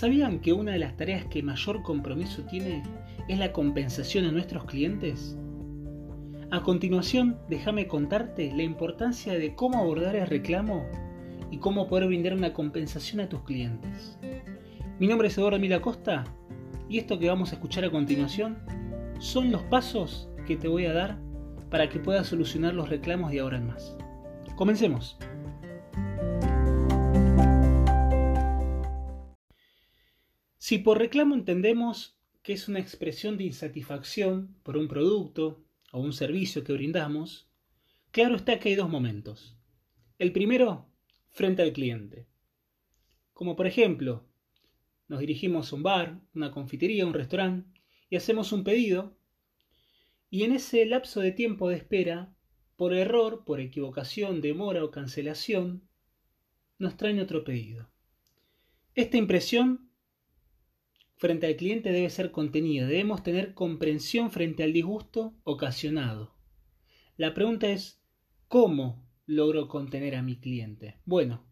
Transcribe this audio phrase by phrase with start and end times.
[0.00, 2.82] ¿Sabían que una de las tareas que mayor compromiso tiene
[3.28, 5.36] es la compensación a nuestros clientes?
[6.50, 10.86] A continuación, déjame contarte la importancia de cómo abordar el reclamo
[11.50, 14.18] y cómo poder brindar una compensación a tus clientes.
[14.98, 16.24] Mi nombre es Eduardo Mila Costa
[16.88, 18.56] y esto que vamos a escuchar a continuación
[19.18, 21.18] son los pasos que te voy a dar
[21.68, 23.98] para que puedas solucionar los reclamos de ahora en más.
[24.56, 25.18] Comencemos.
[30.70, 36.12] Si por reclamo entendemos que es una expresión de insatisfacción por un producto o un
[36.12, 37.50] servicio que brindamos,
[38.12, 39.58] claro está que hay dos momentos.
[40.20, 40.86] El primero,
[41.28, 42.28] frente al cliente.
[43.32, 44.28] Como por ejemplo,
[45.08, 47.68] nos dirigimos a un bar, una confitería, un restaurante
[48.08, 49.18] y hacemos un pedido
[50.30, 52.32] y en ese lapso de tiempo de espera,
[52.76, 55.82] por error, por equivocación, demora o cancelación,
[56.78, 57.90] nos traen otro pedido.
[58.94, 59.89] Esta impresión
[61.20, 66.34] frente al cliente debe ser contenida, debemos tener comprensión frente al disgusto ocasionado.
[67.18, 68.02] La pregunta es,
[68.48, 70.96] ¿cómo logro contener a mi cliente?
[71.04, 71.44] Bueno,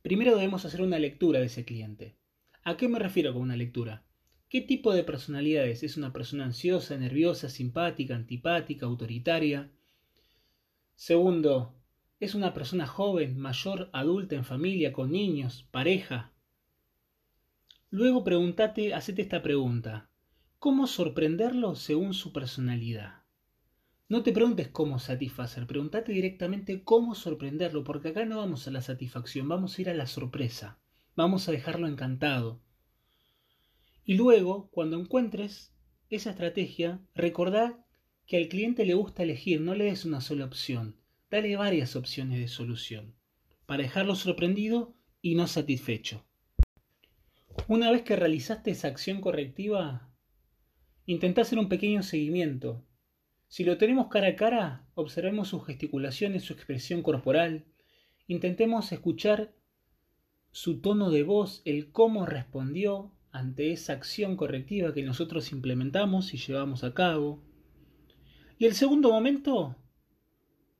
[0.00, 2.16] primero debemos hacer una lectura de ese cliente.
[2.62, 4.06] ¿A qué me refiero con una lectura?
[4.48, 5.82] ¿Qué tipo de personalidad es?
[5.82, 9.72] ¿Es una persona ansiosa, nerviosa, simpática, antipática, autoritaria?
[10.94, 11.74] Segundo,
[12.20, 16.35] ¿es una persona joven, mayor, adulta, en familia, con niños, pareja?
[17.90, 20.10] Luego pregúntate, hacete esta pregunta.
[20.58, 23.22] ¿Cómo sorprenderlo según su personalidad?
[24.08, 28.82] No te preguntes cómo satisfacer, pregúntate directamente cómo sorprenderlo, porque acá no vamos a la
[28.82, 30.80] satisfacción, vamos a ir a la sorpresa,
[31.14, 32.60] vamos a dejarlo encantado.
[34.04, 35.72] Y luego, cuando encuentres
[36.10, 37.86] esa estrategia, recordá
[38.26, 40.96] que al cliente le gusta elegir, no le des una sola opción,
[41.30, 43.14] dale varias opciones de solución,
[43.64, 46.25] para dejarlo sorprendido y no satisfecho.
[47.68, 50.08] Una vez que realizaste esa acción correctiva,
[51.04, 52.84] intenta hacer un pequeño seguimiento.
[53.48, 57.64] Si lo tenemos cara a cara, observemos sus gesticulaciones, su expresión corporal,
[58.28, 59.52] intentemos escuchar
[60.52, 66.38] su tono de voz, el cómo respondió ante esa acción correctiva que nosotros implementamos y
[66.38, 67.42] llevamos a cabo.
[68.58, 69.76] Y el segundo momento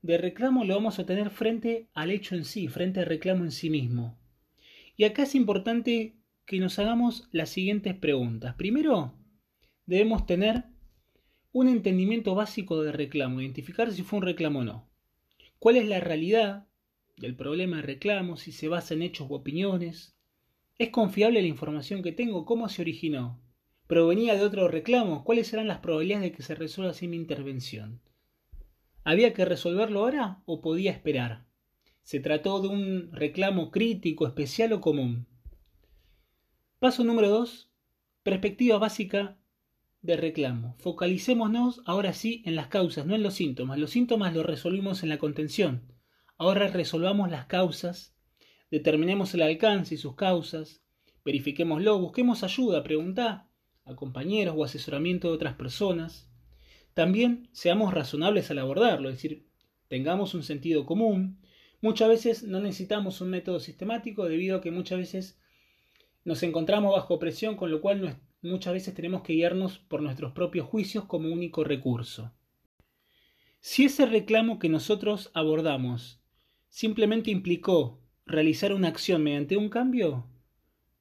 [0.03, 3.50] de reclamo lo vamos a tener frente al hecho en sí, frente al reclamo en
[3.50, 4.19] sí mismo.
[4.97, 6.16] Y acá es importante
[6.47, 8.55] que nos hagamos las siguientes preguntas.
[8.55, 9.15] Primero,
[9.84, 10.65] debemos tener
[11.53, 14.89] un entendimiento básico del reclamo, identificar si fue un reclamo o no.
[15.59, 16.69] ¿Cuál es la realidad
[17.17, 18.37] del problema de reclamo?
[18.37, 20.17] Si se basa en hechos u opiniones,
[20.79, 22.45] ¿Es confiable la información que tengo?
[22.45, 23.41] ¿Cómo se originó?
[23.87, 25.25] ¿Provenía de otro reclamo?
[25.25, 28.03] ¿Cuáles eran las probabilidades de que se resuelva así mi intervención?
[29.03, 31.47] ¿Había que resolverlo ahora o podía esperar?
[32.03, 35.27] ¿Se trató de un reclamo crítico, especial o común?
[36.78, 37.70] Paso número 2.
[38.22, 39.38] Perspectiva básica
[40.03, 40.76] de reclamo.
[40.78, 43.78] Focalicémonos ahora sí en las causas, no en los síntomas.
[43.78, 45.92] Los síntomas los resolvimos en la contención.
[46.36, 48.16] Ahora resolvamos las causas
[48.70, 50.82] determinemos el alcance y sus causas,
[51.25, 53.48] verifiquémoslo, busquemos ayuda, preguntá
[53.84, 56.28] a compañeros o asesoramiento de otras personas.
[56.94, 59.47] También seamos razonables al abordarlo, es decir,
[59.88, 61.41] tengamos un sentido común.
[61.81, 65.38] Muchas veces no necesitamos un método sistemático debido a que muchas veces
[66.26, 70.66] nos encontramos bajo presión, con lo cual muchas veces tenemos que guiarnos por nuestros propios
[70.66, 72.32] juicios como único recurso.
[73.60, 76.20] Si ese reclamo que nosotros abordamos
[76.69, 80.26] simplemente implicó realizar una acción mediante un cambio?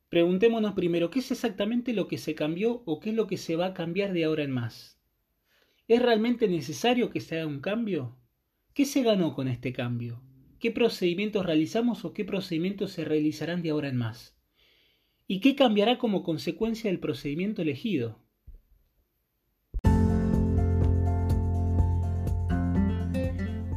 [0.10, 3.56] Preguntémonos primero qué es exactamente lo que se cambió o qué es lo que se
[3.56, 5.02] va a cambiar de ahora en más.
[5.88, 8.16] ¿Es realmente necesario que se haga un cambio?
[8.76, 10.22] ¿Qué se ganó con este cambio?
[10.60, 14.36] ¿Qué procedimientos realizamos o qué procedimientos se realizarán de ahora en más?
[15.28, 18.20] ¿Y qué cambiará como consecuencia del procedimiento elegido?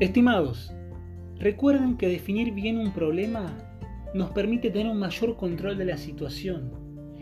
[0.00, 0.72] Estimados,
[1.40, 3.46] Recuerden que definir bien un problema
[4.12, 6.72] nos permite tener un mayor control de la situación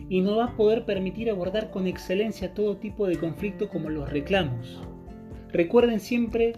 [0.08, 4.08] y nos va a poder permitir abordar con excelencia todo tipo de conflicto como los
[4.08, 4.80] reclamos.
[5.52, 6.54] Recuerden siempre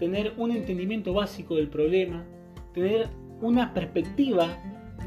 [0.00, 2.26] tener un entendimiento básico del problema,
[2.74, 3.08] tener
[3.40, 4.48] una perspectiva,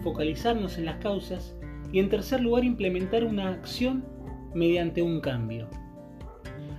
[0.01, 1.59] focalizarnos en las causas
[1.91, 4.06] y en tercer lugar implementar una acción
[4.53, 5.68] mediante un cambio.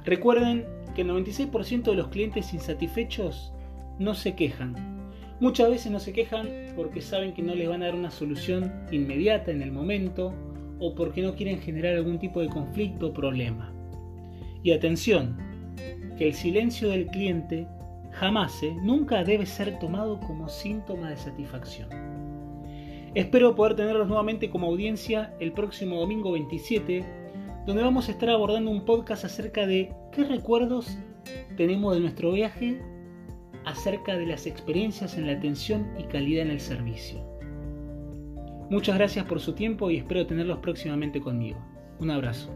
[0.05, 3.53] Recuerden que el 96% de los clientes insatisfechos
[3.99, 4.91] no se quejan,
[5.41, 8.71] Muchas veces no se quejan porque saben que no les van a dar una solución
[8.91, 10.35] inmediata en el momento
[10.79, 13.73] o porque no quieren generar algún tipo de conflicto o problema.
[14.63, 15.39] Y atención,
[16.19, 17.67] que el silencio del cliente
[18.13, 18.77] jamás, ¿eh?
[18.83, 21.89] nunca debe ser tomado como síntoma de satisfacción.
[23.15, 27.05] Espero poder tenerlos nuevamente como audiencia el próximo domingo 27,
[27.67, 30.97] donde vamos a estar abordando un podcast acerca de qué recuerdos
[31.57, 32.81] tenemos de nuestro viaje
[33.65, 37.21] acerca de las experiencias en la atención y calidad en el servicio.
[38.71, 41.59] Muchas gracias por su tiempo y espero tenerlos próximamente conmigo.
[41.99, 42.55] Un abrazo.